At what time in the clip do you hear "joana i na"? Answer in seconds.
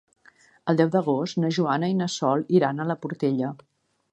1.57-2.09